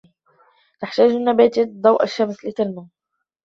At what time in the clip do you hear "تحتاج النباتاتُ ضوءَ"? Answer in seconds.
0.79-2.03